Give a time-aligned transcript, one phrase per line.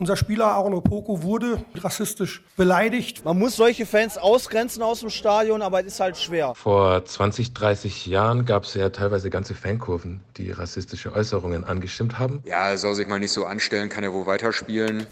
[0.00, 3.22] Unser Spieler Aaron Opoko wurde rassistisch beleidigt.
[3.26, 6.54] Man muss solche Fans ausgrenzen aus dem Stadion, aber es ist halt schwer.
[6.54, 12.42] Vor 20, 30 Jahren gab es ja teilweise ganze Fankurven, die rassistische Äußerungen angestimmt haben.
[12.46, 15.06] Ja, er soll sich mal nicht so anstellen, kann er wohl weiterspielen.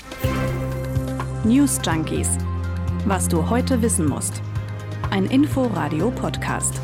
[1.45, 2.39] News Junkies.
[3.05, 4.41] Was du heute wissen musst.
[5.11, 6.81] Ein Info-Radio-Podcast.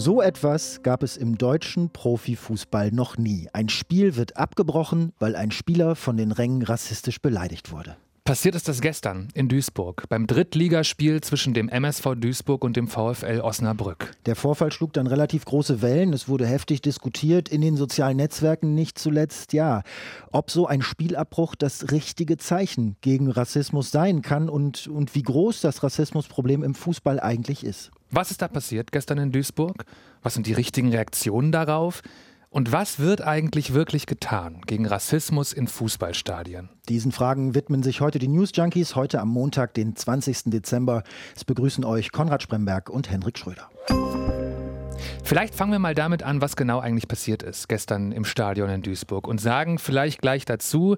[0.00, 3.50] So etwas gab es im deutschen Profifußball noch nie.
[3.52, 7.98] Ein Spiel wird abgebrochen, weil ein Spieler von den Rängen rassistisch beleidigt wurde.
[8.24, 13.40] Passiert ist das gestern in Duisburg beim Drittligaspiel zwischen dem MSV Duisburg und dem VfL
[13.40, 14.12] Osnabrück.
[14.26, 16.12] Der Vorfall schlug dann relativ große Wellen.
[16.12, 19.82] Es wurde heftig diskutiert in den sozialen Netzwerken, nicht zuletzt, ja,
[20.32, 25.62] ob so ein Spielabbruch das richtige Zeichen gegen Rassismus sein kann und, und wie groß
[25.62, 27.90] das Rassismusproblem im Fußball eigentlich ist.
[28.10, 29.84] Was ist da passiert gestern in Duisburg?
[30.22, 32.02] Was sind die richtigen Reaktionen darauf?
[32.52, 36.68] Und was wird eigentlich wirklich getan gegen Rassismus in Fußballstadien?
[36.88, 40.46] Diesen Fragen widmen sich heute die News Junkies, heute am Montag, den 20.
[40.46, 41.04] Dezember.
[41.36, 43.70] Es begrüßen euch Konrad Spremberg und Henrik Schröder.
[45.22, 48.82] Vielleicht fangen wir mal damit an, was genau eigentlich passiert ist gestern im Stadion in
[48.82, 50.96] Duisburg und sagen vielleicht gleich dazu,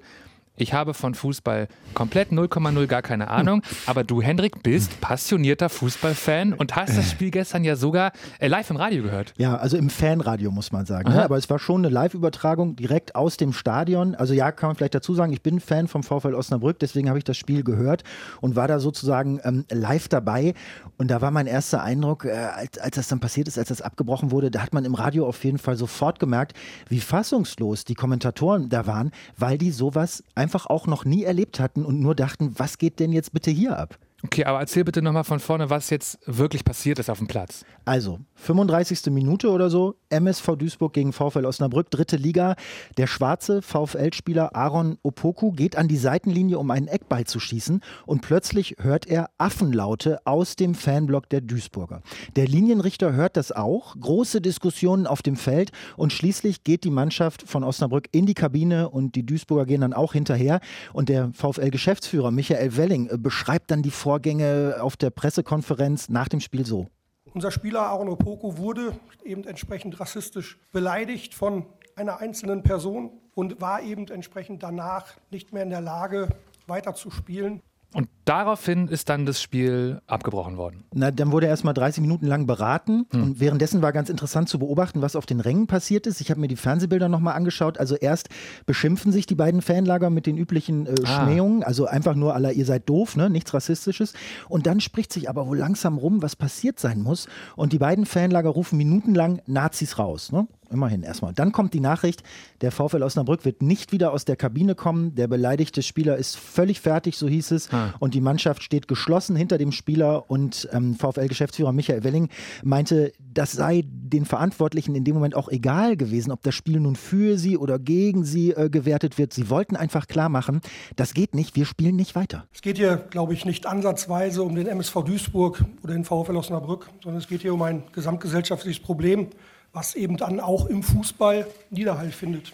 [0.55, 3.62] ich habe von Fußball komplett 0,0 gar keine Ahnung.
[3.86, 8.69] Aber du, Hendrik, bist passionierter Fußballfan und hast das Spiel gestern ja sogar äh, live
[8.69, 9.33] im Radio gehört.
[9.39, 11.11] Ja, also im Fanradio muss man sagen.
[11.11, 11.25] Ne?
[11.25, 14.14] Aber es war schon eine Live-Übertragung direkt aus dem Stadion.
[14.14, 17.19] Also ja, kann man vielleicht dazu sagen, ich bin Fan vom VfL Osnabrück, deswegen habe
[17.19, 18.05] ich das Spiel gehört
[18.42, 20.53] und war da sozusagen ähm, live dabei.
[20.98, 23.80] Und da war mein erster Eindruck, äh, als, als das dann passiert ist, als das
[23.80, 26.53] abgebrochen wurde, da hat man im Radio auf jeden Fall sofort gemerkt,
[26.89, 31.85] wie fassungslos die Kommentatoren da waren, weil die sowas einfach auch noch nie erlebt hatten
[31.85, 33.98] und nur dachten, was geht denn jetzt bitte hier ab?
[34.25, 37.65] Okay, aber erzähl bitte nochmal von vorne, was jetzt wirklich passiert ist auf dem Platz.
[37.84, 39.06] Also, 35.
[39.06, 42.55] Minute oder so, MSV Duisburg gegen VfL Osnabrück, dritte Liga.
[42.97, 48.23] Der schwarze VfL-Spieler Aaron Opoku geht an die Seitenlinie, um einen Eckball zu schießen und
[48.23, 52.03] plötzlich hört er Affenlaute aus dem Fanblock der Duisburger.
[52.36, 57.42] Der Linienrichter hört das auch, große Diskussionen auf dem Feld und schließlich geht die Mannschaft
[57.48, 60.61] von Osnabrück in die Kabine und die Duisburger gehen dann auch hinterher
[60.92, 66.28] und der VfL-Geschäftsführer Michael Welling äh, beschreibt dann die Vor Vorgänge auf der Pressekonferenz nach
[66.28, 66.86] dem Spiel so?
[67.33, 71.64] Unser Spieler Aaron Opoko wurde eben entsprechend rassistisch beleidigt von
[71.96, 76.28] einer einzelnen Person und war eben entsprechend danach nicht mehr in der Lage,
[76.67, 77.62] weiterzuspielen.
[77.95, 80.85] Und daraufhin ist dann das Spiel abgebrochen worden.
[80.95, 83.07] Na, dann wurde er erstmal 30 Minuten lang beraten.
[83.11, 83.23] Hm.
[83.23, 86.21] Und währenddessen war ganz interessant zu beobachten, was auf den Rängen passiert ist.
[86.21, 87.79] Ich habe mir die Fernsehbilder nochmal angeschaut.
[87.79, 88.29] Also erst
[88.67, 91.25] beschimpfen sich die beiden Fanlager mit den üblichen äh, ah.
[91.25, 91.63] Schmähungen.
[91.63, 93.31] Also einfach nur aller, ihr seid doof, ne?
[93.31, 94.15] nichts Rassistisches.
[94.49, 97.29] Und dann spricht sich aber wohl langsam rum, was passiert sein muss.
[97.57, 100.33] Und die beiden Fanlager rufen minutenlang Nazis raus.
[100.33, 100.47] Ne?
[100.73, 101.35] Immerhin erstmal.
[101.35, 102.23] Dann kommt die Nachricht,
[102.63, 105.15] der VfL Osnabrück wird nicht wieder aus der Kabine kommen.
[105.15, 107.73] Der beleidigte Spieler ist völlig fertig, so hieß es.
[107.73, 107.93] Ah.
[107.99, 110.30] Und die Mannschaft steht geschlossen hinter dem Spieler.
[110.30, 112.28] Und ähm, VfL-Geschäftsführer Michael Welling
[112.62, 116.96] meinte, das sei den Verantwortlichen in dem Moment auch egal gewesen, ob das Spiel nun
[116.96, 119.33] für sie oder gegen sie äh, gewertet wird.
[119.33, 120.61] Sie wollten einfach klar machen,
[120.96, 122.46] das geht nicht, wir spielen nicht weiter.
[122.52, 126.89] Es geht hier, glaube ich, nicht ansatzweise um den MSV Duisburg oder den VfL Osnabrück,
[127.02, 129.29] sondern es geht hier um ein gesamtgesellschaftliches Problem
[129.73, 132.52] was eben dann auch im Fußball Niederhall findet.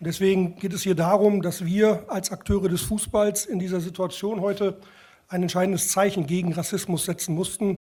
[0.00, 4.40] Und deswegen geht es hier darum, dass wir als Akteure des Fußballs in dieser Situation
[4.40, 4.78] heute
[5.26, 7.74] ein entscheidendes Zeichen gegen Rassismus setzen mussten.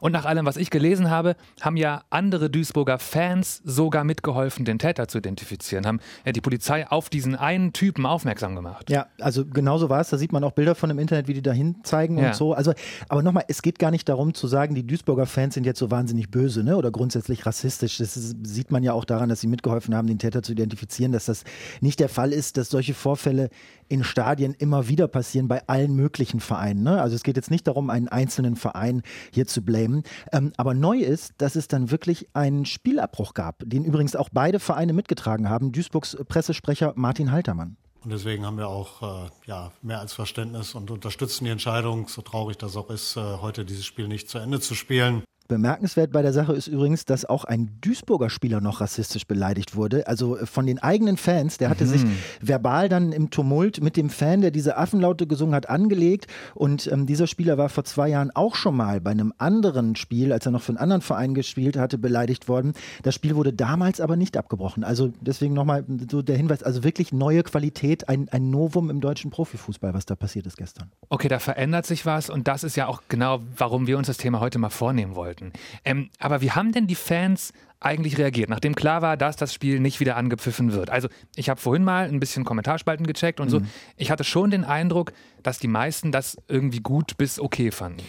[0.00, 4.78] Und nach allem, was ich gelesen habe, haben ja andere Duisburger Fans sogar mitgeholfen, den
[4.78, 8.90] Täter zu identifizieren, haben ja die Polizei auf diesen einen Typen aufmerksam gemacht.
[8.90, 10.10] Ja, also genauso war es.
[10.10, 12.28] Da sieht man auch Bilder von im Internet, wie die dahin zeigen ja.
[12.28, 12.52] und so.
[12.52, 12.72] Also,
[13.08, 15.90] aber nochmal, es geht gar nicht darum zu sagen, die Duisburger Fans sind jetzt so
[15.90, 16.76] wahnsinnig böse ne?
[16.76, 17.98] oder grundsätzlich rassistisch.
[17.98, 21.12] Das ist, sieht man ja auch daran, dass sie mitgeholfen haben, den Täter zu identifizieren,
[21.12, 21.44] dass das
[21.80, 23.50] nicht der Fall ist, dass solche Vorfälle
[23.90, 26.84] in Stadien immer wieder passieren bei allen möglichen Vereinen.
[26.84, 27.02] Ne?
[27.02, 29.02] Also es geht jetzt nicht darum, einen einzelnen Verein
[29.32, 30.02] hier zu blamen.
[30.32, 34.60] Ähm, aber neu ist, dass es dann wirklich einen Spielabbruch gab, den übrigens auch beide
[34.60, 35.72] Vereine mitgetragen haben.
[35.72, 37.76] Duisburgs Pressesprecher Martin Haltermann.
[38.02, 42.22] Und deswegen haben wir auch äh, ja, mehr als Verständnis und unterstützen die Entscheidung, so
[42.22, 45.22] traurig das auch ist, äh, heute dieses Spiel nicht zu Ende zu spielen.
[45.50, 50.06] Bemerkenswert bei der Sache ist übrigens, dass auch ein Duisburger Spieler noch rassistisch beleidigt wurde.
[50.06, 51.58] Also äh, von den eigenen Fans.
[51.58, 51.88] Der hatte mhm.
[51.88, 52.06] sich
[52.40, 56.28] verbal dann im Tumult mit dem Fan, der diese Affenlaute gesungen hat, angelegt.
[56.54, 60.32] Und ähm, dieser Spieler war vor zwei Jahren auch schon mal bei einem anderen Spiel,
[60.32, 62.72] als er noch für einen anderen Verein gespielt hatte, beleidigt worden.
[63.02, 64.84] Das Spiel wurde damals aber nicht abgebrochen.
[64.84, 69.32] Also deswegen nochmal so der Hinweis, also wirklich neue Qualität, ein, ein Novum im deutschen
[69.32, 70.92] Profifußball, was da passiert ist gestern.
[71.08, 74.16] Okay, da verändert sich was und das ist ja auch genau, warum wir uns das
[74.16, 75.39] Thema heute mal vornehmen wollten.
[75.40, 75.52] Aushalten.
[75.84, 77.52] Ähm, aber wie haben denn die Fans
[77.82, 80.90] eigentlich reagiert, nachdem klar war, dass das Spiel nicht wieder angepfiffen wird?
[80.90, 83.50] Also ich habe vorhin mal ein bisschen Kommentarspalten gecheckt und mhm.
[83.50, 83.60] so.
[83.96, 88.02] Ich hatte schon den Eindruck, dass die meisten das irgendwie gut bis okay fanden.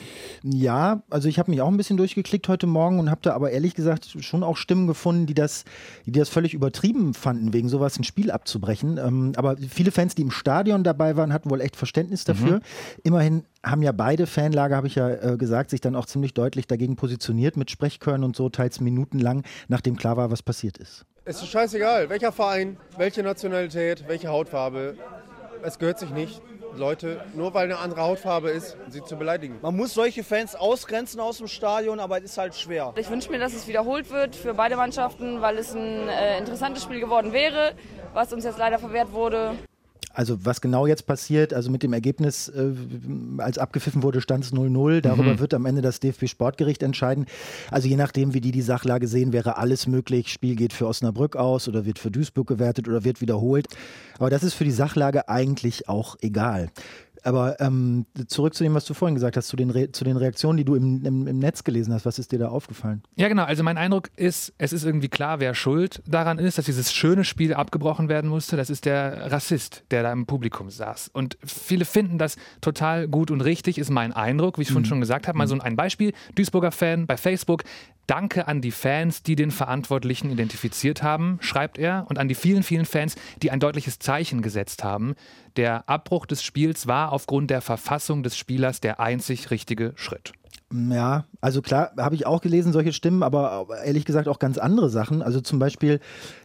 [0.44, 3.52] Ja, also ich habe mich auch ein bisschen durchgeklickt heute Morgen und habe da aber
[3.52, 5.64] ehrlich gesagt schon auch Stimmen gefunden, die das,
[6.06, 8.98] die das völlig übertrieben fanden, wegen sowas ein Spiel abzubrechen.
[8.98, 12.58] Ähm, aber viele Fans, die im Stadion dabei waren, hatten wohl echt Verständnis dafür.
[12.58, 12.62] Mhm.
[13.04, 16.68] Immerhin haben ja beide Fanlager, habe ich ja äh, gesagt, sich dann auch ziemlich deutlich
[16.68, 21.06] dagegen positioniert mit Sprechkörnern und so, teils minutenlang, nachdem klar war, was passiert ist.
[21.26, 24.96] Es ist scheißegal, welcher Verein, welche Nationalität, welche Hautfarbe.
[25.64, 26.42] Es gehört sich nicht,
[26.76, 29.60] Leute, nur weil eine andere Hautfarbe ist, sie zu beleidigen.
[29.62, 32.94] Man muss solche Fans ausgrenzen aus dem Stadion, aber es ist halt schwer.
[32.98, 36.84] Ich wünsche mir, dass es wiederholt wird für beide Mannschaften, weil es ein äh, interessantes
[36.84, 37.74] Spiel geworden wäre,
[38.14, 39.54] was uns jetzt leider verwehrt wurde.
[40.14, 42.72] Also was genau jetzt passiert, also mit dem Ergebnis, äh,
[43.38, 45.02] als abgepfiffen wurde, stand es 0-0.
[45.02, 45.40] Darüber mhm.
[45.40, 47.26] wird am Ende das DFB-Sportgericht entscheiden.
[47.70, 50.32] Also je nachdem, wie die die Sachlage sehen, wäre alles möglich.
[50.32, 53.68] Spiel geht für Osnabrück aus oder wird für Duisburg gewertet oder wird wiederholt.
[54.18, 56.70] Aber das ist für die Sachlage eigentlich auch egal.
[57.24, 60.18] Aber ähm, zurück zu dem, was du vorhin gesagt hast, zu den, Re zu den
[60.18, 62.06] Reaktionen, die du im, im, im, Netz gelesen hast.
[62.06, 63.04] Was ist dir da aufgefallen?
[63.16, 63.44] Ja, genau.
[63.44, 67.24] Also mein Eindruck ist, es ist irgendwie klar, wer schuld daran ist, dass dieses schöne
[67.24, 68.58] Spiel abgebrochen werden musste.
[68.58, 71.10] Das ist der Rassist, der da im Publikum saß.
[71.14, 74.86] Und viele finden das total gut und richtig, ist mein Eindruck, wie ich mhm.
[74.86, 75.38] schon gesagt habe.
[75.38, 76.14] Mal so ein Beispiel.
[76.36, 77.64] Duisburger Fan bei Facebook.
[78.08, 82.64] Danke an die Fans, die den Verantwortlichen identifiziert haben, schreibt er, und an die vielen,
[82.64, 85.16] vielen Fans, die ein deutliches Zeichen gesetzt haben.
[85.58, 90.34] Der Abbruch des Spiels war aufgrund der Verfassung des Spielers der einzig richtige Schritt.
[90.72, 94.90] Ja, also klar, habe ich auch gelesen, solche Stimmen, aber ehrlich gesagt auch ganz andere
[94.90, 95.22] Sachen.
[95.22, 96.00] Also zum Beispiel,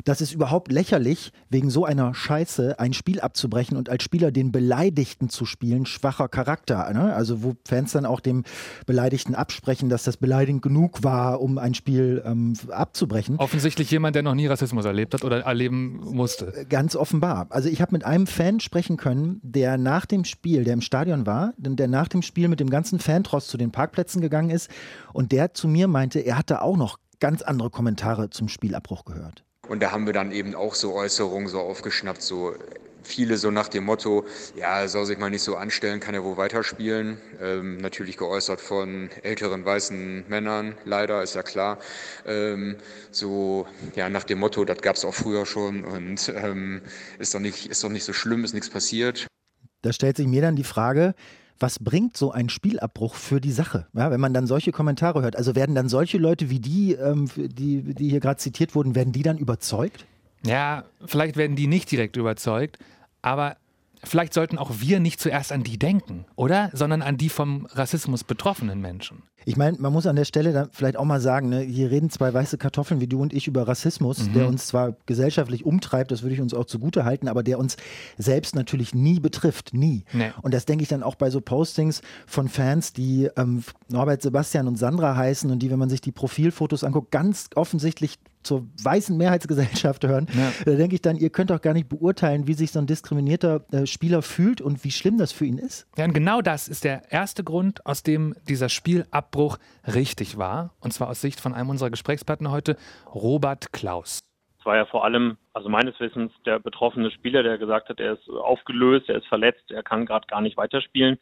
[0.05, 4.53] das ist überhaupt lächerlich, wegen so einer Scheiße ein Spiel abzubrechen und als Spieler den
[4.53, 6.93] Beleidigten zu spielen, schwacher Charakter.
[6.93, 7.15] Ne?
[7.15, 8.45] Also wo Fans dann auch dem
[8.87, 13.37] Beleidigten absprechen, dass das beleidigend genug war, um ein Spiel ähm, abzubrechen.
[13.39, 16.55] Offensichtlich jemand, der noch nie Rassismus erlebt hat oder erleben musste.
[16.55, 17.47] Äh, ganz offenbar.
[17.51, 21.27] Also ich habe mit einem Fan sprechen können, der nach dem Spiel, der im Stadion
[21.27, 24.71] war, der nach dem Spiel mit dem ganzen Fantross zu den Parkplätzen Plätzen gegangen ist
[25.13, 29.45] und der zu mir meinte, er hatte auch noch ganz andere Kommentare zum Spielabbruch gehört.
[29.69, 32.55] Und da haben wir dann eben auch so Äußerungen so aufgeschnappt, so
[33.03, 34.25] viele so nach dem Motto,
[34.57, 37.19] ja, soll sich mal nicht so anstellen, kann er wohl weiterspielen.
[37.41, 41.79] Ähm, natürlich geäußert von älteren weißen Männern, leider, ist ja klar.
[42.27, 42.77] Ähm,
[43.11, 46.83] so, ja, nach dem Motto, das gab es auch früher schon und ähm,
[47.19, 49.27] ist, doch nicht, ist doch nicht so schlimm, ist nichts passiert.
[49.83, 51.15] Da stellt sich mir dann die Frage,
[51.59, 53.87] was bringt so ein Spielabbruch für die Sache?
[53.95, 57.29] Ja, wenn man dann solche Kommentare hört, also werden dann solche Leute wie die, ähm,
[57.37, 60.07] die, die hier gerade zitiert wurden, werden die dann überzeugt?
[60.45, 62.79] Ja, vielleicht werden die nicht direkt überzeugt,
[63.23, 63.57] aber
[64.05, 66.71] vielleicht sollten auch wir nicht zuerst an die denken, oder?
[66.73, 69.23] Sondern an die vom Rassismus betroffenen Menschen.
[69.49, 72.11] Ich meine, man muss an der Stelle dann vielleicht auch mal sagen, ne, hier reden
[72.11, 74.33] zwei weiße Kartoffeln wie du und ich über Rassismus, mhm.
[74.33, 77.77] der uns zwar gesellschaftlich umtreibt, das würde ich uns auch zugute halten, aber der uns
[78.19, 80.05] selbst natürlich nie betrifft, nie.
[80.13, 80.33] Nee.
[80.43, 84.67] Und das denke ich dann auch bei so Postings von Fans, die ähm, Norbert, Sebastian
[84.67, 89.17] und Sandra heißen und die, wenn man sich die Profilfotos anguckt, ganz offensichtlich zur weißen
[89.17, 90.53] Mehrheitsgesellschaft hören, ja.
[90.65, 93.65] da denke ich dann, ihr könnt doch gar nicht beurteilen, wie sich so ein diskriminierter
[93.73, 95.87] äh, Spieler fühlt und wie schlimm das für ihn ist.
[95.99, 99.36] Ja, und genau das ist der erste Grund, aus dem dieser Spielabbruch
[99.87, 100.71] richtig war.
[100.81, 102.77] Und zwar aus Sicht von einem unserer Gesprächspartner heute,
[103.15, 104.21] Robert Klaus.
[104.59, 108.15] Es war ja vor allem, also meines Wissens, der betroffene Spieler, der gesagt hat, er
[108.15, 111.19] ist aufgelöst, er ist verletzt, er kann gerade gar nicht weiterspielen.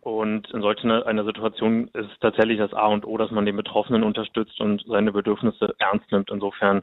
[0.00, 3.56] Und in solch einer Situation ist es tatsächlich das A und O, dass man den
[3.56, 6.30] Betroffenen unterstützt und seine Bedürfnisse ernst nimmt.
[6.30, 6.82] Insofern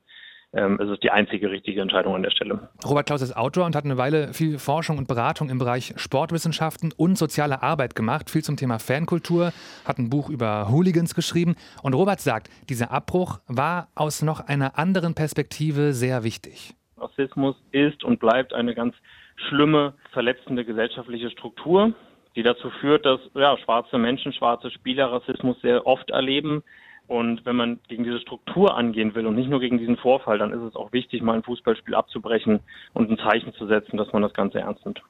[0.55, 2.69] ähm, ist es die einzige richtige Entscheidung an der Stelle.
[2.85, 6.93] Robert Klaus ist Autor und hat eine Weile viel Forschung und Beratung im Bereich Sportwissenschaften
[6.95, 9.51] und soziale Arbeit gemacht, viel zum Thema Fankultur,
[9.85, 11.55] hat ein Buch über Hooligans geschrieben.
[11.83, 16.73] Und Robert sagt, dieser Abbruch war aus noch einer anderen Perspektive sehr wichtig.
[16.97, 18.95] Rassismus ist und bleibt eine ganz
[19.49, 21.93] schlimme, verletzende gesellschaftliche Struktur
[22.35, 26.63] die dazu führt, dass ja, schwarze Menschen, schwarze Spieler Rassismus sehr oft erleben.
[27.07, 30.51] Und wenn man gegen diese Struktur angehen will und nicht nur gegen diesen Vorfall, dann
[30.51, 32.59] ist es auch wichtig, mal ein Fußballspiel abzubrechen
[32.93, 35.01] und ein Zeichen zu setzen, dass man das Ganze ernst nimmt.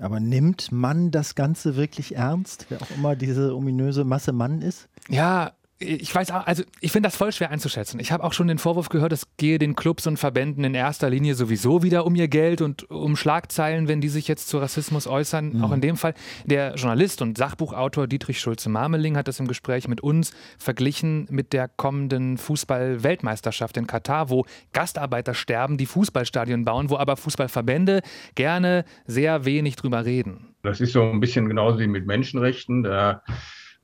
[0.00, 4.88] Aber nimmt man das Ganze wirklich ernst, wer auch immer diese ominöse Masse Mann ist?
[5.08, 8.00] Ja, ich weiß auch, also ich finde das voll schwer einzuschätzen.
[8.00, 11.10] Ich habe auch schon den Vorwurf gehört, es gehe den Clubs und Verbänden in erster
[11.10, 15.06] Linie sowieso wieder um ihr Geld und um Schlagzeilen, wenn die sich jetzt zu Rassismus
[15.06, 15.52] äußern.
[15.52, 15.64] Mhm.
[15.64, 16.14] Auch in dem Fall.
[16.46, 21.68] Der Journalist und Sachbuchautor Dietrich Schulze-Marmeling hat das im Gespräch mit uns verglichen mit der
[21.68, 28.00] kommenden Fußball-Weltmeisterschaft in Katar, wo Gastarbeiter sterben, die Fußballstadien bauen, wo aber Fußballverbände
[28.34, 30.54] gerne sehr wenig drüber reden.
[30.62, 32.82] Das ist so ein bisschen genauso wie mit Menschenrechten.
[32.82, 33.22] Da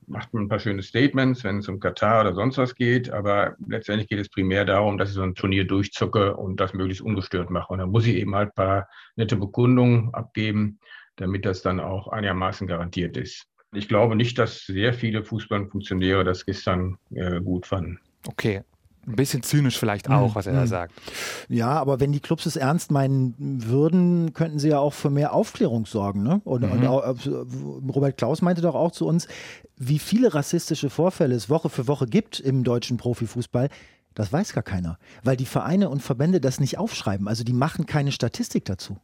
[0.07, 3.57] macht man ein paar schöne Statements, wenn es um Katar oder sonst was geht, aber
[3.67, 7.51] letztendlich geht es primär darum, dass ich so ein Turnier durchzucke und das möglichst ungestört
[7.51, 7.73] mache.
[7.73, 10.79] Und dann muss ich eben halt ein paar nette Bekundungen abgeben,
[11.17, 13.47] damit das dann auch einigermaßen garantiert ist.
[13.75, 17.99] Ich glaube nicht, dass sehr viele Fußballfunktionäre das gestern äh, gut fanden.
[18.27, 18.63] Okay,
[19.07, 20.35] ein bisschen zynisch vielleicht auch, mhm.
[20.35, 20.67] was er da mhm.
[20.67, 20.95] sagt.
[21.49, 25.33] Ja, aber wenn die Clubs es ernst meinen würden, könnten sie ja auch für mehr
[25.33, 26.23] Aufklärung sorgen.
[26.23, 26.41] Ne?
[26.45, 26.73] Und, mhm.
[26.73, 27.31] und auch, äh,
[27.93, 29.27] Robert Klaus meinte doch auch zu uns,
[29.77, 33.69] wie viele rassistische Vorfälle es Woche für Woche gibt im deutschen Profifußball.
[34.15, 37.29] Das weiß gar keiner, weil die Vereine und Verbände das nicht aufschreiben.
[37.29, 38.99] Also die machen keine Statistik dazu.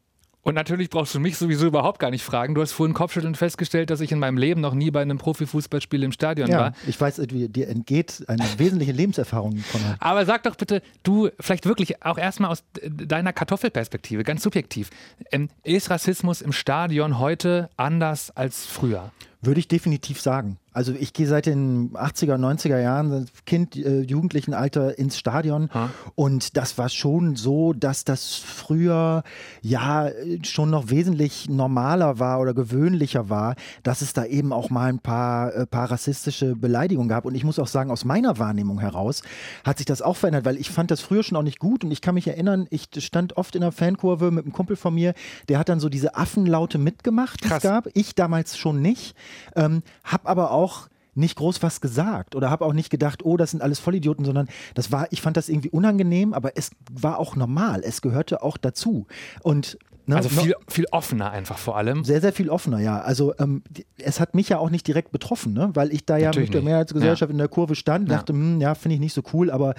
[0.49, 2.55] Und natürlich brauchst du mich sowieso überhaupt gar nicht fragen.
[2.55, 6.03] Du hast vorhin Kopfschütteln festgestellt, dass ich in meinem Leben noch nie bei einem Profifußballspiel
[6.03, 6.73] im Stadion ja, war.
[6.87, 9.83] Ich weiß, dir entgeht eine wesentliche Lebenserfahrung von.
[9.99, 14.89] Aber sag doch bitte, du vielleicht wirklich auch erstmal aus deiner Kartoffelperspektive, ganz subjektiv.
[15.33, 19.13] Ähm, ist Rassismus im Stadion heute anders als früher?
[19.43, 20.57] Würde ich definitiv sagen.
[20.73, 25.91] Also ich gehe seit den 80er, 90er Jahren, Kind, äh, jugendlichen Alter ins Stadion ha.
[26.15, 29.23] und das war schon so, dass das früher
[29.63, 30.11] ja
[30.43, 34.99] schon noch wesentlich normaler war oder gewöhnlicher war, dass es da eben auch mal ein
[34.99, 37.25] paar, äh, paar rassistische Beleidigungen gab.
[37.25, 39.23] Und ich muss auch sagen, aus meiner Wahrnehmung heraus
[39.65, 41.91] hat sich das auch verändert, weil ich fand das früher schon auch nicht gut und
[41.91, 45.15] ich kann mich erinnern, ich stand oft in der Fankurve mit einem Kumpel von mir,
[45.49, 47.89] der hat dann so diese Affenlaute mitgemacht, die es gab.
[47.95, 49.17] Ich damals schon nicht,
[49.57, 50.58] ähm, habe aber auch
[51.15, 54.49] nicht groß was gesagt oder habe auch nicht gedacht, oh, das sind alles Vollidioten, sondern
[54.75, 58.57] das war, ich fand das irgendwie unangenehm, aber es war auch normal, es gehörte auch
[58.57, 59.07] dazu.
[59.43, 60.17] Und Ne?
[60.17, 62.03] Also viel, viel offener einfach vor allem.
[62.03, 62.99] Sehr, sehr viel offener, ja.
[62.99, 63.63] Also ähm,
[63.99, 65.69] es hat mich ja auch nicht direkt betroffen, ne?
[65.75, 67.33] weil ich da ja Natürlich mit der Mehrheitsgesellschaft ja.
[67.35, 69.75] in der Kurve stand, dachte, ja, hm, ja finde ich nicht so cool, aber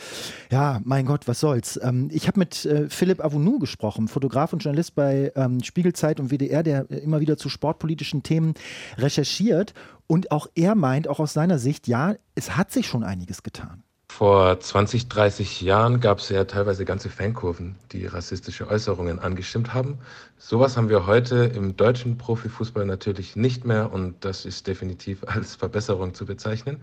[0.51, 1.79] ja, mein Gott, was soll's.
[1.81, 6.29] Ähm, ich habe mit äh, Philipp Avounou gesprochen, Fotograf und Journalist bei ähm, Spiegelzeit und
[6.29, 8.53] WDR, der immer wieder zu sportpolitischen Themen
[8.99, 9.73] recherchiert
[10.09, 13.83] und auch er meint, auch aus seiner Sicht, ja, es hat sich schon einiges getan.
[14.11, 19.99] Vor 20, 30 Jahren gab es ja teilweise ganze Fankurven, die rassistische Äußerungen angestimmt haben.
[20.39, 25.55] Sowas haben wir heute im deutschen Profifußball natürlich nicht mehr und das ist definitiv als
[25.55, 26.81] Verbesserung zu bezeichnen.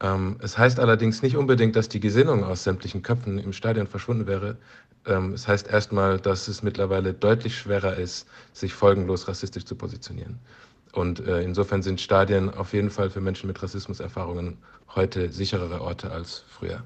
[0.00, 4.28] Ähm, es heißt allerdings nicht unbedingt, dass die Gesinnung aus sämtlichen Köpfen im Stadion verschwunden
[4.28, 4.56] wäre.
[5.04, 10.38] Ähm, es heißt erstmal, dass es mittlerweile deutlich schwerer ist, sich folgenlos rassistisch zu positionieren.
[10.92, 14.58] Und äh, insofern sind Stadien auf jeden Fall für Menschen mit Rassismuserfahrungen
[14.94, 16.82] heute sicherere Orte als früher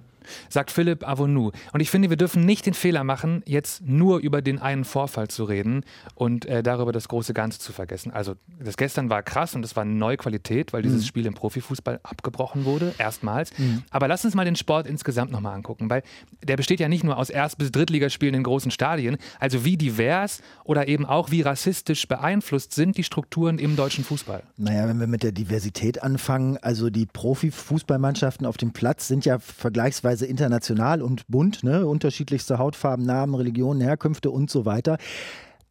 [0.49, 1.51] sagt Philipp Avonu.
[1.73, 5.29] Und ich finde, wir dürfen nicht den Fehler machen, jetzt nur über den einen Vorfall
[5.29, 8.11] zu reden und äh, darüber das große Ganze zu vergessen.
[8.11, 11.07] Also das gestern war krass und das war eine neue Qualität, weil dieses mhm.
[11.07, 13.57] Spiel im Profifußball abgebrochen wurde, erstmals.
[13.59, 13.83] Mhm.
[13.91, 16.03] Aber lass uns mal den Sport insgesamt nochmal angucken, weil
[16.43, 19.19] der besteht ja nicht nur aus Erst- bis Drittligaspielen in großen Stadien.
[19.39, 24.43] Also wie divers oder eben auch wie rassistisch beeinflusst sind die Strukturen im deutschen Fußball?
[24.57, 29.39] Naja, wenn wir mit der Diversität anfangen, also die Profifußballmannschaften auf dem Platz sind ja
[29.39, 31.87] vergleichsweise teilweise international und bunt, ne?
[31.87, 34.97] unterschiedlichste Hautfarben, Namen, Religionen, Herkünfte und so weiter.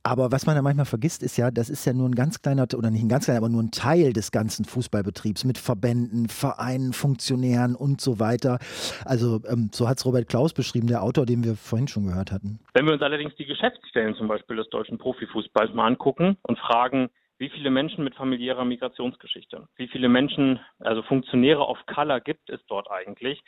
[0.04, 2.68] Aber was man da manchmal vergisst, ist ja, das ist ja nur ein ganz kleiner,
[2.78, 6.94] oder nicht ein ganz kleiner, aber nur ein Teil des ganzen Fußballbetriebs mit Verbänden, Vereinen,
[6.94, 8.60] Funktionären und so weiter.
[9.04, 12.32] Also ähm, so hat es Robert Klaus beschrieben, der Autor, den wir vorhin schon gehört
[12.32, 12.60] hatten.
[12.76, 17.10] Wenn wir uns allerdings die Geschäftsstellen zum Beispiel des deutschen Profifußballs mal angucken und fragen,
[17.40, 22.62] wie viele Menschen mit familiärer Migrationsgeschichte, wie viele Menschen, also Funktionäre auf Color gibt es
[22.68, 23.42] dort eigentlich,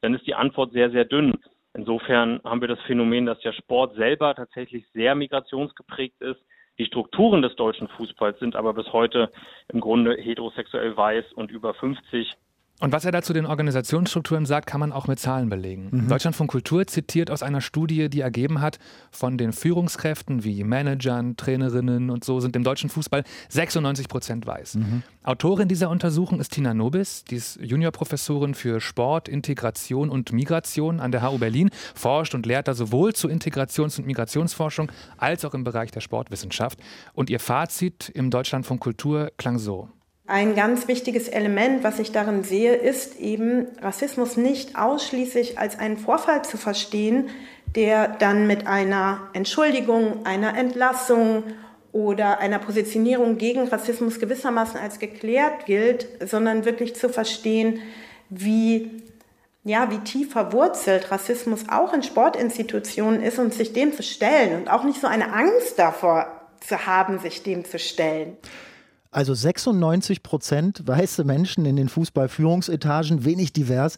[0.00, 1.34] dann ist die Antwort sehr, sehr dünn.
[1.74, 6.40] Insofern haben wir das Phänomen, dass der Sport selber tatsächlich sehr migrationsgeprägt ist.
[6.78, 9.32] Die Strukturen des deutschen Fußballs sind aber bis heute
[9.68, 12.36] im Grunde heterosexuell weiß und über 50
[12.80, 15.88] und was er dazu den Organisationsstrukturen sagt, kann man auch mit Zahlen belegen.
[15.90, 16.08] Mhm.
[16.08, 18.78] Deutschland von Kultur zitiert aus einer Studie, die ergeben hat,
[19.10, 24.76] von den Führungskräften wie Managern, Trainerinnen und so sind im deutschen Fußball 96 Prozent weiß.
[24.76, 25.02] Mhm.
[25.24, 31.10] Autorin dieser Untersuchung ist Tina Nobis, die ist Juniorprofessorin für Sport, Integration und Migration an
[31.10, 35.64] der HU Berlin, forscht und lehrt da sowohl zur Integrations- und Migrationsforschung als auch im
[35.64, 36.78] Bereich der Sportwissenschaft.
[37.12, 39.88] Und ihr Fazit im Deutschland von Kultur klang so.
[40.30, 45.96] Ein ganz wichtiges Element, was ich darin sehe, ist eben Rassismus nicht ausschließlich als einen
[45.96, 47.30] Vorfall zu verstehen,
[47.74, 51.44] der dann mit einer Entschuldigung, einer Entlassung
[51.92, 57.80] oder einer Positionierung gegen Rassismus gewissermaßen als geklärt gilt, sondern wirklich zu verstehen,
[58.28, 59.02] wie
[59.64, 64.68] ja, wie tief verwurzelt Rassismus auch in Sportinstitutionen ist und sich dem zu stellen und
[64.68, 66.26] auch nicht so eine Angst davor
[66.60, 68.36] zu haben, sich dem zu stellen.
[69.10, 73.96] Also 96 Prozent weiße Menschen in den Fußballführungsetagen, wenig divers.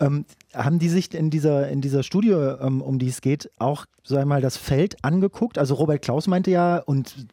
[0.00, 3.84] Ähm, haben die sich in dieser, in dieser Studie, ähm, um die es geht, auch
[4.02, 5.58] so einmal das Feld angeguckt?
[5.58, 7.26] Also Robert Klaus meinte ja, und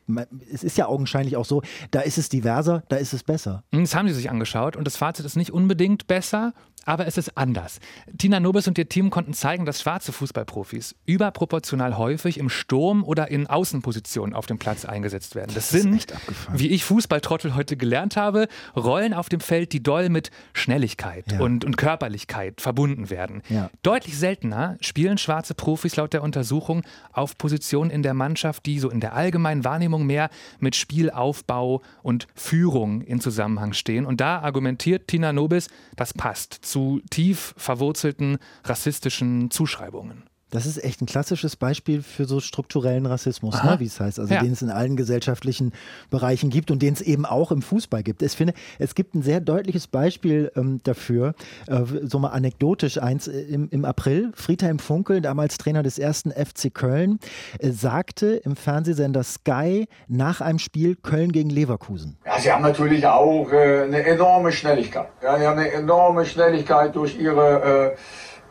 [0.51, 1.61] es ist ja augenscheinlich auch so,
[1.91, 3.63] da ist es diverser, da ist es besser.
[3.71, 6.53] Das haben sie sich angeschaut und das Fazit ist nicht unbedingt besser,
[6.85, 7.79] aber es ist anders.
[8.17, 13.31] Tina Nobis und ihr Team konnten zeigen, dass schwarze Fußballprofis überproportional häufig im Sturm oder
[13.31, 15.51] in Außenpositionen auf dem Platz eingesetzt werden.
[15.53, 16.07] Das, das sind,
[16.53, 21.39] wie ich Fußballtrottel heute gelernt habe, Rollen auf dem Feld, die doll mit Schnelligkeit ja.
[21.39, 23.41] und, und Körperlichkeit verbunden werden.
[23.49, 23.69] Ja.
[23.81, 28.89] Deutlich seltener spielen schwarze Profis laut der Untersuchung auf Positionen in der Mannschaft, die so
[28.89, 34.05] in der allgemeinen Wahrnehmung mehr mit Spielaufbau und Führung in Zusammenhang stehen.
[34.05, 40.23] Und da argumentiert Tina Nobis, das passt zu tief verwurzelten rassistischen Zuschreibungen.
[40.53, 44.19] Das ist echt ein klassisches Beispiel für so strukturellen Rassismus, ne, wie es heißt.
[44.19, 44.41] Also ja.
[44.41, 45.73] den es in allen gesellschaftlichen
[46.11, 48.21] Bereichen gibt und den es eben auch im Fußball gibt.
[48.21, 51.33] Ich finde, es gibt ein sehr deutliches Beispiel ähm, dafür,
[51.65, 53.27] äh, so mal anekdotisch eins.
[53.27, 57.17] Äh, Im, Im, April, Friedhelm Funkel, damals Trainer des ersten FC Köln,
[57.57, 62.17] äh, sagte im Fernsehsender Sky nach einem Spiel Köln gegen Leverkusen.
[62.27, 65.09] Ja, sie haben natürlich auch äh, eine enorme Schnelligkeit.
[65.23, 67.95] Ja, sie haben eine enorme Schnelligkeit durch ihre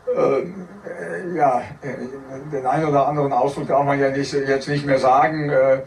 [0.07, 1.61] äh, äh, ja,
[2.51, 5.81] den einen oder anderen Ausdruck darf man ja nicht, jetzt nicht mehr sagen, äh,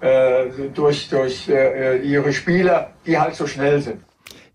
[0.00, 4.02] äh, durch, durch äh, ihre Spieler, die halt so schnell sind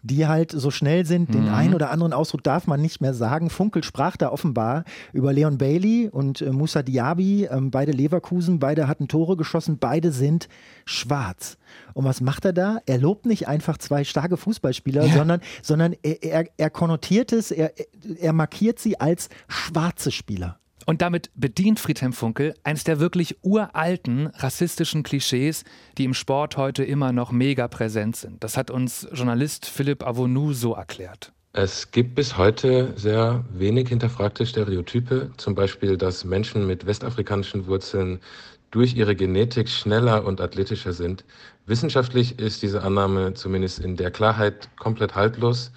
[0.05, 1.33] die halt so schnell sind.
[1.33, 1.53] Den mhm.
[1.53, 3.49] einen oder anderen Ausdruck darf man nicht mehr sagen.
[3.49, 4.83] Funkel sprach da offenbar
[5.13, 10.11] über Leon Bailey und äh, Musa Diaby, ähm, beide Leverkusen, beide hatten Tore geschossen, beide
[10.11, 10.47] sind
[10.85, 11.57] schwarz.
[11.93, 12.79] Und was macht er da?
[12.85, 15.13] Er lobt nicht einfach zwei starke Fußballspieler, ja.
[15.13, 17.73] sondern, sondern er, er, er konnotiert es, er,
[18.19, 20.59] er markiert sie als schwarze Spieler.
[20.85, 25.63] Und damit bedient Friedhelm Funkel eines der wirklich uralten rassistischen Klischees,
[25.97, 28.43] die im Sport heute immer noch mega präsent sind.
[28.43, 31.31] Das hat uns Journalist Philipp Avonou so erklärt.
[31.53, 38.19] Es gibt bis heute sehr wenig hinterfragte Stereotype, zum Beispiel, dass Menschen mit westafrikanischen Wurzeln
[38.71, 41.23] durch ihre Genetik schneller und athletischer sind.
[41.65, 45.71] Wissenschaftlich ist diese Annahme zumindest in der Klarheit komplett haltlos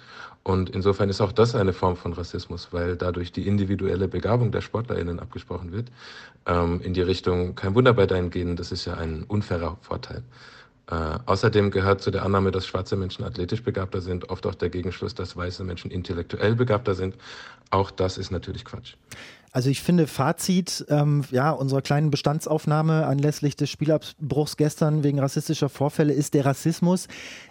[0.49, 4.61] und insofern ist auch das eine Form von Rassismus, weil dadurch die individuelle Begabung der
[4.61, 5.91] SportlerInnen abgesprochen wird.
[6.47, 10.23] Ähm, in die Richtung, kein Wunder bei deinen Genen, das ist ja ein unfairer Vorteil.
[10.89, 14.71] Äh, außerdem gehört zu der Annahme, dass schwarze Menschen athletisch begabter sind, oft auch der
[14.71, 17.13] Gegenschluss, dass weiße Menschen intellektuell begabter sind.
[17.69, 18.95] Auch das ist natürlich Quatsch.
[19.51, 25.69] Also ich finde Fazit ähm, ja, unserer kleinen Bestandsaufnahme anlässlich des Spielabbruchs gestern wegen rassistischer
[25.69, 27.07] Vorfälle ist, der Rassismus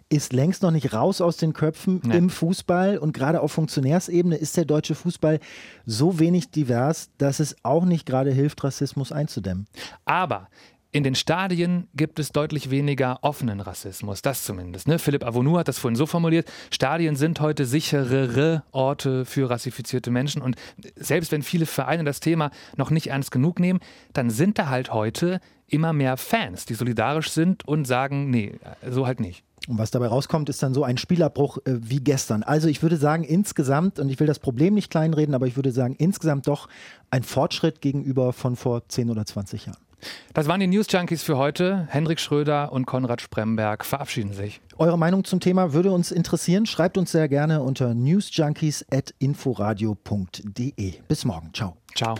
[0.08, 2.16] ist längst noch nicht raus aus den Köpfen nee.
[2.16, 5.40] im Fußball und gerade auf Funktionärsebene ist der deutsche Fußball
[5.84, 9.66] so wenig divers, dass es auch nicht gerade hilft, Rassismus einzudämmen.
[10.04, 10.48] Aber
[10.90, 14.88] in den Stadien gibt es deutlich weniger offenen Rassismus, das zumindest.
[14.88, 14.98] Ne?
[14.98, 20.40] Philipp Avonou hat das vorhin so formuliert, Stadien sind heute sicherere Orte für rassifizierte Menschen
[20.40, 20.57] und
[20.96, 23.81] selbst wenn viele Vereine das Thema noch nicht ernst genug nehmen,
[24.14, 29.07] dann sind da halt heute immer mehr Fans, die solidarisch sind und sagen, nee, so
[29.07, 29.44] halt nicht.
[29.68, 32.42] Und was dabei rauskommt, ist dann so ein Spielabbruch äh, wie gestern.
[32.42, 35.72] Also ich würde sagen, insgesamt, und ich will das Problem nicht kleinreden, aber ich würde
[35.72, 36.70] sagen, insgesamt doch
[37.11, 39.88] ein Fortschritt gegenüber von vor 10 oder 20 Jahren.
[40.34, 41.87] Das waren die News Junkies für heute.
[41.90, 44.62] Hendrik Schröder und Konrad Spremberg verabschieden sich.
[44.76, 46.66] Eure Meinung zum Thema würde uns interessieren.
[46.66, 50.94] Schreibt uns sehr gerne unter newsjunkies.inforadio.de.
[51.08, 51.50] Bis morgen.
[51.52, 51.76] Ciao.
[51.94, 52.16] Ciao.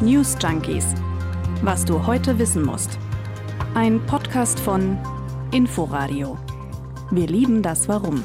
[0.00, 0.86] News Junkies.
[1.62, 2.98] Was du heute wissen musst.
[3.74, 4.98] Ein Podcast von
[5.52, 6.38] Inforadio.
[7.10, 8.22] Wir lieben das Warum.